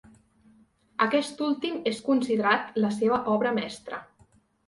[1.05, 4.01] Aquest últim és considerat la seva obra mestra.